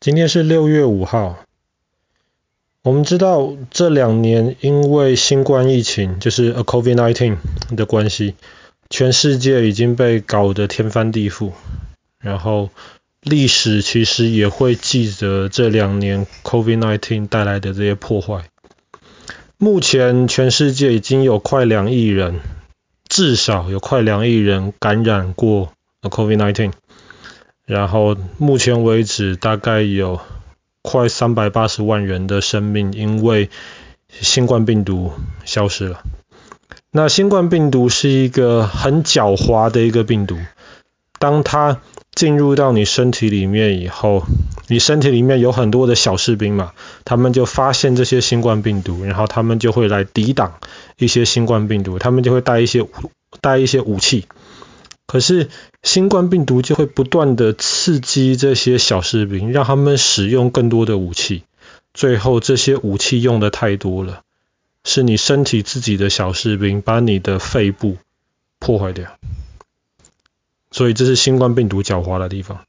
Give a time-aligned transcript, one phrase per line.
[0.00, 1.44] 今天是六月五号。
[2.82, 7.36] 我们知道这两年因为新冠疫情，就是 COVID-19
[7.76, 8.34] 的关系，
[8.88, 11.52] 全世界已经被搞得天翻地覆。
[12.18, 12.70] 然后
[13.20, 18.44] 历史其实也会记得这两年 COVID-19 带来的这些破坏。
[19.58, 22.40] 目前全世界已经有快两亿人，
[23.06, 26.72] 至少有快两亿人感染过 COVID-19。
[27.70, 30.18] 然后目前为止，大概有
[30.82, 33.48] 快三百八十万人的生命因为
[34.08, 35.12] 新冠病毒
[35.44, 36.02] 消失了。
[36.90, 40.36] 那新冠病毒是一个很狡猾的一个病毒，
[41.20, 41.80] 当它
[42.12, 44.24] 进入到你身体里面以后，
[44.66, 46.72] 你身体里面有很多的小士兵嘛，
[47.04, 50.54] 他们就发现这些新冠病毒，然后他们就会来抵挡
[50.98, 52.84] 一些新冠病毒，他们就会带一些
[53.40, 54.26] 带一些武器。
[55.10, 55.48] 可是
[55.82, 61.42] 新冠病毒就会不断的刺激这些小士兵，让他们使用更多的武器，
[61.92, 64.20] 最后这些武器用的太多了，
[64.84, 67.96] 是你身体自己的小士兵把你的肺部
[68.60, 69.10] 破坏掉。
[70.70, 72.60] 所以这是新冠病毒狡猾的地方。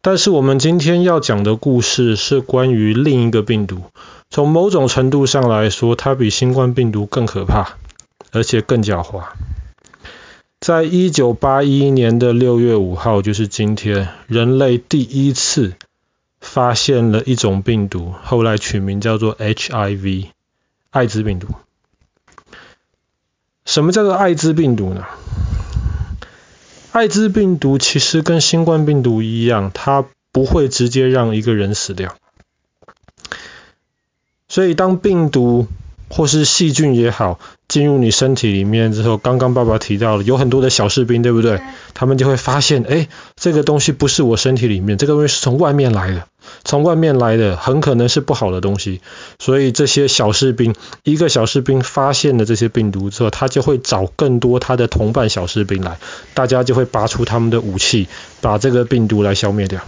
[0.00, 3.82] 但是我们今天要讲的故事是关于另一个病毒，
[4.30, 7.76] 从某种程度上来说，它比新冠病毒更可怕，
[8.30, 9.24] 而且更狡猾。
[10.62, 15.72] 在一九八一年的六月五号，就是今天，人类第一次
[16.40, 20.28] 发现了一种病毒，后来取名叫做 HIV，
[20.90, 21.48] 艾滋病毒。
[23.64, 25.04] 什么叫做艾滋病毒呢？
[26.92, 32.14] 艾滋病毒其实跟新冠病毒一样，它不会直接让一个人死掉。
[34.46, 35.66] 所以当病毒
[36.14, 41.62] 或是细菌也好，进入你身体里面之后，刚刚爸爸提到了有很多的小士兵，对不对？
[41.94, 46.26] 他们就会发现，哎，这个东西不是我身体里面，这个东西是从外面来的，
[46.64, 49.00] 从外面来的很可能是不好的东西。
[49.38, 55.96] 所以这些小士兵，一个小士兵发现了这些病毒之后，他就会找更多他的同伴小士兵来，
[56.34, 58.06] 大家就会拔出他们的武器，
[58.42, 59.80] 把这个病毒来消灭掉。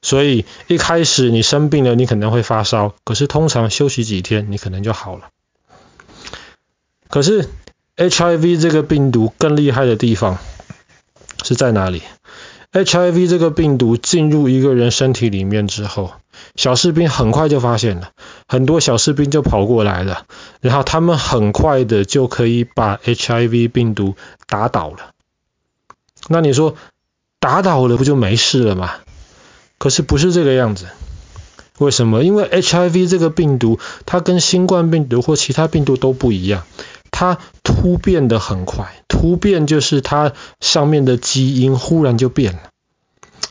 [0.00, 5.28] 所以一开始你生病了，你可能会发烧，可是通常休息几天，你可能就好了。
[7.14, 7.48] 可是
[7.96, 10.38] HIV 这个病毒更厉害的地方
[11.44, 12.02] 是在哪里
[12.72, 16.10] ？HIV 这个病毒进入一个人身体里面之后，
[16.56, 18.10] 小士兵很快就发现了，
[18.48, 20.26] 很多小士兵就跑过来了，
[20.60, 24.16] 然后他们很快的就可以把 HIV 病毒
[24.48, 25.12] 打倒了。
[26.26, 26.74] 那你说
[27.38, 28.90] 打倒了不就没事了吗？
[29.78, 30.86] 可是不是这个样子。
[31.78, 32.22] 为什么？
[32.22, 36.64] 因为 HIV 这个病毒它跟新冠病毒或其他病毒都不一样。
[37.16, 42.58] 它突变得很快，突变就是它上面的基因忽然就变了。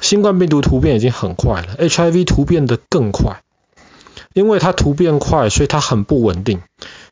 [0.01, 3.41] 新冠病毒突变已经很快了，HIV 突变得更快，
[4.33, 6.59] 因为它突变快，所以它很不稳定。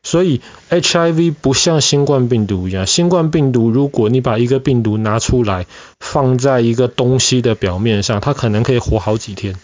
[0.02, 5.66] 所以 HIV 不像新冠病毒一样，新冠病毒如果你把一个病毒拿出来
[6.00, 9.56] 放在一个东西的表面上，它可能可以活好几天。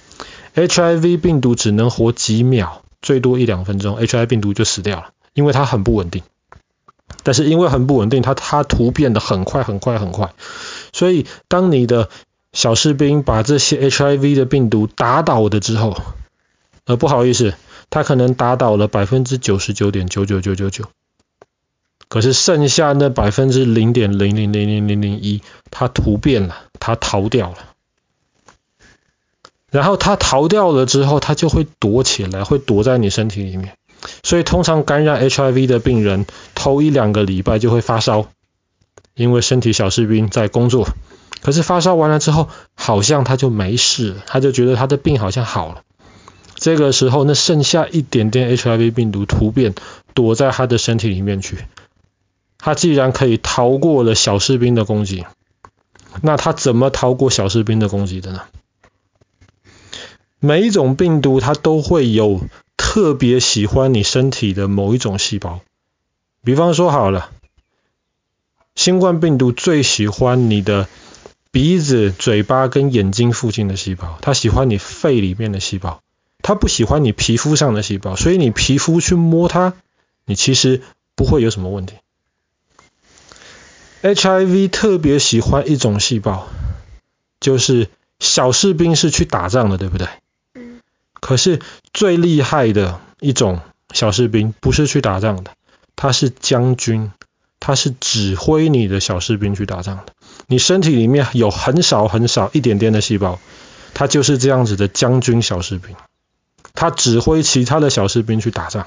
[0.55, 6.22] HIV 病毒只能活几秒，最多一两分钟，HIV 病毒就死掉了，因为它很不稳定。
[7.23, 10.33] 但是因为很不稳定，它它突变得很快很快很快，
[10.93, 12.09] 所以当你的
[12.53, 15.97] 小士兵把这些 HIV 的病毒打倒的之后，
[16.87, 17.55] 呃不好意思，
[17.91, 20.84] 他可能打倒了百分之九十九点九九九九九，
[22.09, 27.56] 可是剩下那百分之零点零零零零零零一，它突变了，它逃掉了，
[29.71, 33.78] 然后它逃掉了之后，它就会躲起来，会躲在你身体里面。
[34.22, 38.28] 所以通常感染 HIV 的病人，头一两个礼拜就会发烧，
[39.14, 40.88] 因为身体小士兵在工作。
[41.41, 45.82] 可是发烧完了之后，好像他就没事，他就觉得他的病好像好了。
[46.54, 49.75] 这个时候，那剩下一点点 HIV 病毒突变，
[50.14, 51.58] 躲在他的身体里面去。
[52.58, 55.25] 他既然可以逃过了小士兵的攻击，
[56.22, 58.42] 那他怎么逃过小士兵的攻击的呢？
[60.40, 62.40] 每一种病毒它都会有。
[62.99, 65.61] 特别喜欢你身体的某一种细胞，
[66.43, 67.31] 比方说好了，
[68.75, 70.89] 新冠病毒最喜欢你的
[71.53, 76.03] 鼻子、嘴巴跟眼睛附近的细胞，它喜欢你肺里面的细胞，
[76.43, 79.75] 它不喜欢你皮肤上的细胞，所以你皮肤去摸它，
[80.25, 80.83] 你其实
[81.15, 81.95] 不会有什么问题。
[84.03, 86.49] HIV 特别喜欢一种细胞，
[87.39, 90.09] 就是小士兵是去打仗的，对不对？
[91.20, 91.61] 可是
[91.93, 93.61] 最厉害的一种
[93.93, 95.53] 小士兵不是去打仗的，
[95.97, 97.12] 他是将军，
[97.61, 100.12] 他是指挥你的小士兵去打仗的。
[100.47, 103.38] 你身体里面有很少很少一点点的细胞，
[103.94, 105.97] 他就是这样子的将军小士兵，
[106.75, 108.87] 他指挥其他的小士兵去打仗。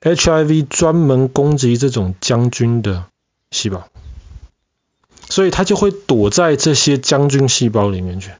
[0.00, 3.06] HIV 专门攻击这种将军的
[3.50, 3.88] 细胞，
[5.28, 8.30] 所以他就会躲在这些将军细胞里面去，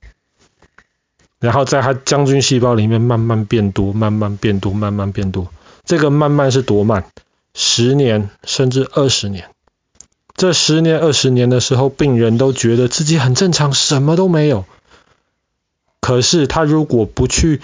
[1.40, 5.48] 然后在他将军细胞里面慢慢变多，慢慢变多，慢慢变多。
[5.84, 7.04] 这个慢慢是多慢？
[7.54, 9.50] 十年甚至二十年。
[10.36, 14.64] 这十年二十年的时候，病人都觉得自己很正常，什么都没有。
[16.00, 17.60] 可是他如果不去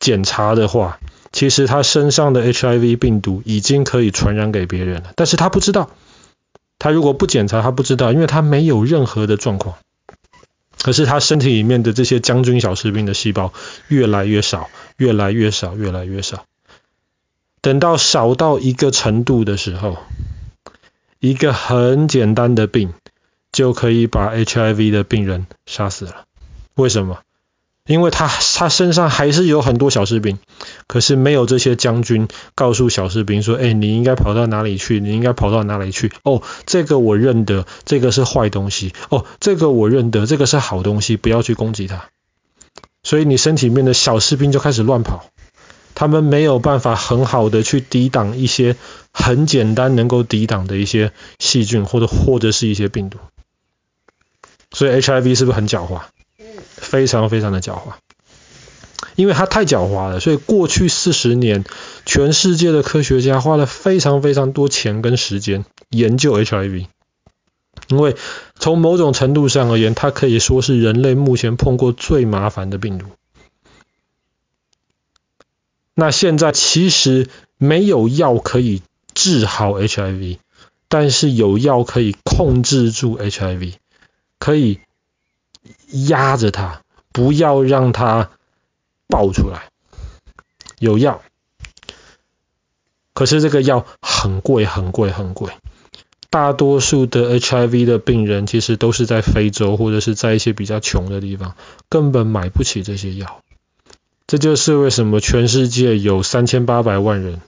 [0.00, 0.98] 检查的话，
[1.32, 5.90] 其实他身上的 HIV 病毒已经可以传染给别人了，但是他不知道。
[6.78, 9.76] 他如果不检查，他不知道，因为他没有任何的状况。
[10.82, 13.52] 可是他身体里面的这些将军小士兵的细胞
[13.88, 16.44] 越来越少，越来越少，越来越少。
[17.60, 19.98] 等到少到一个程度的时候，
[21.18, 22.94] 一个很简单的病
[23.50, 26.24] 就可以把 HIV 的病人杀死了。
[26.74, 27.18] 为什么？
[27.86, 30.38] 因为他他身上还是有很多小士兵，
[30.86, 35.00] 可是没有这些将军告诉小士兵说：“哎，你应该跑到哪里去？
[35.00, 36.12] 你应该跑到哪里去？
[36.24, 38.92] 哦，这个我认得，这个是坏东西。
[39.08, 42.06] 哦，这个我认得，这个是好东西，不要去攻击它。”
[43.04, 45.26] 所以你身体里面的小士兵就开始乱跑，
[45.94, 48.74] 他们没有办法很好的去抵挡一些
[49.12, 53.18] 很简单能够抵挡的一些细菌或者或者是一些病毒。
[54.72, 56.00] 所以 HIV 是不是很狡猾？
[56.76, 57.94] 非常非常的狡猾，
[59.16, 61.64] 因为它太狡猾了，所以过去四十年，
[62.04, 66.86] 全世界的科学家花了非常非常多钱跟时间研究 HIV，
[67.88, 68.16] 因为
[68.58, 73.06] 从某种程度上而言，它可以说是人类目前碰过最麻烦的病毒。
[75.94, 78.82] 那现在其实没有药可以
[79.14, 80.38] 治好 HIV，
[80.88, 83.74] 但是有药可以控制住 HIV，
[84.38, 84.80] 可以。
[86.08, 86.82] 压着它，
[87.12, 88.30] 不要让它
[89.08, 89.70] 爆出来。
[90.78, 91.22] 有药，
[93.14, 95.52] 可是这个药很贵，很贵，很贵。
[96.28, 101.56] 大多数的 HIV 的病人其实都是在非洲或者是在一些比较穷的地方，
[101.88, 103.42] 根本买不起这些药。
[104.26, 107.40] 这就是为什么全世界有三千八百万人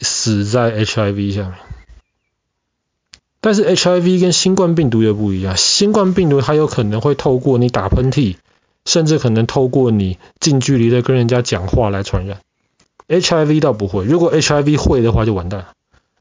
[0.00, 1.54] 死在 HIV 下面。
[3.40, 8.36] 但是 HIV 跟新冠病毒又不一样，新冠病毒它有可能会透过你打喷嚏，
[8.84, 12.40] 甚至可能透过你近距离的跟人家讲话来传染。
[13.08, 15.68] HIV 倒不会，如果 HIV 会的话就完蛋了。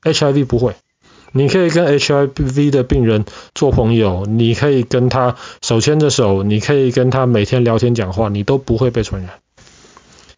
[0.04, 0.76] HIV 不会，
[1.34, 9.40] 你可以跟 HIV 的病人做朋友，你可以跟他手牵着手，你可以跟他每天聊天讲话，你都不会被传染。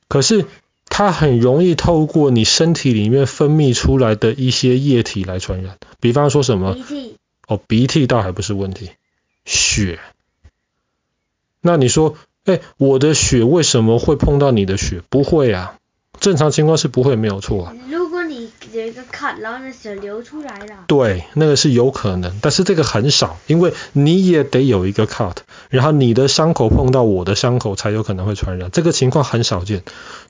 [0.09, 0.45] 可是
[0.93, 6.73] 它很容易透过你身体里面分泌出来的一些液体来传染，比方说什么？
[6.75, 7.15] 鼻涕。
[7.47, 8.91] 哦，鼻涕倒还不是问题，
[9.45, 9.99] 血。
[11.61, 12.15] 那你说，
[12.45, 15.01] 哎，我的血为什么会碰到你的血？
[15.09, 15.77] 不会啊，
[16.19, 17.73] 正常情况是不会，没有错啊。
[17.89, 20.85] 如果你有一个 cut，然后那血流出来了。
[20.87, 25.37] 对，那个是有可能，但是这个很少，因为你也得有一个 cut，
[25.71, 29.83] 然后你的伤口碰到我的伤口才有可能会传染，这个情况很少见。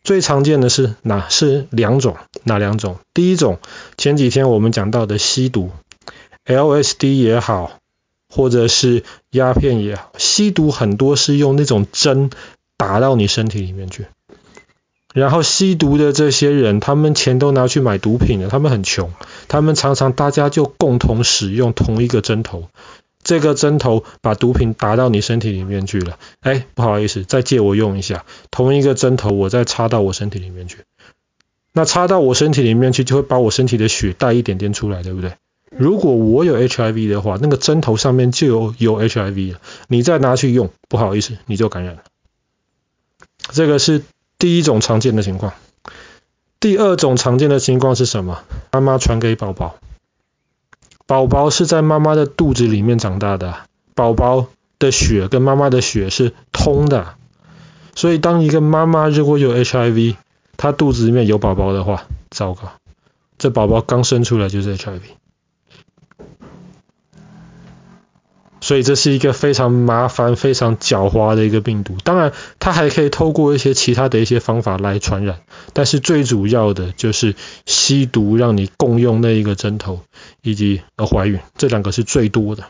[0.03, 1.27] 最常见的是哪？
[1.29, 2.97] 是两种，哪两种？
[3.15, 3.57] 第一种，
[3.97, 5.71] 前几天我们讲到的吸毒
[6.45, 7.71] ，LSD 也好，
[8.29, 12.30] 或者是鸦片也好，吸毒很多是用那种针
[12.77, 14.06] 打到你身体里面去。
[15.13, 19.11] 然后吸毒的这些人，他们钱都拿去买毒品了，他们很穷，
[19.47, 22.69] 他们常常大家就共同使用同一个针头。
[23.23, 28.25] 这个针头把毒品打到你身体里面去了，哎，不好意思，再借我用一下。
[28.49, 30.80] 同一个针头，我再插到我身体里面去。
[31.73, 35.33] 那插到我身体里面去，就会把我身体的血带一点点出来，对不对？
[35.69, 42.01] 如果我有 HIV 的话，那个针头上面就有有 HIV 了，你再拿去用，不好意思，你就感染了。
[43.51, 44.04] 这个是
[44.37, 45.54] 第一种常见的情况。
[46.59, 48.44] 第二种常见的情况是什么？
[48.71, 49.78] 妈妈传给宝宝。
[51.11, 53.53] 宝宝是在妈妈的肚子里面长大的，
[53.95, 54.47] 宝宝
[54.80, 57.15] 的血跟妈妈的血是通的，
[57.94, 60.15] 所以当一个妈妈如果有 HIV，
[60.56, 62.71] 她肚子里面有宝宝的话，糟糕，
[63.37, 65.01] 这宝宝刚生出来就是 HIV。
[68.71, 71.97] 所以这是一个非常麻烦、非常狡猾的一个病毒。
[72.06, 75.42] 当然，它还可以透过一些其他的一些方法来传染，
[75.73, 77.35] 但是最主要的就是
[77.66, 79.99] 吸毒，让你共用那一个针头，
[80.42, 82.63] 以及呃怀孕，这两个是最多的。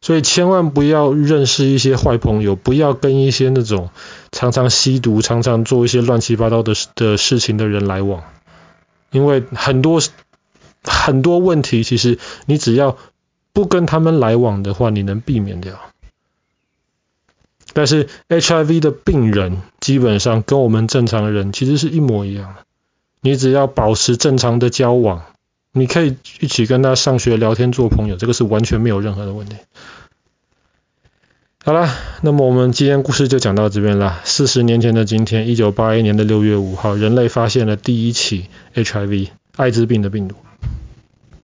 [0.00, 3.90] 所以千万不要认识一些坏朋友，不要跟一些那种
[4.32, 8.24] 常常吸毒、常常做一些乱七八糟的的事情的人来往，
[9.12, 10.02] 因为很多
[10.82, 12.96] 很多问题，其实你只要。
[13.54, 15.80] 不跟他们来往的话，你能避免掉。
[17.72, 22.64] 但是 HIV 的病人基本上跟我们正常人其实是一模一样的。
[23.20, 25.22] 你只要保持正常的交往，
[25.72, 29.56] 你可以一起跟他上学、聊天、做朋友，这个是完全没有任何的问题。
[31.64, 31.88] 好了，
[32.22, 34.20] 那么我们今天故事就讲到这边了。
[34.24, 40.36] 四十年前的今天，一九八一年的六月五号，人类发现了第一起 HIV 艾滋病的病毒。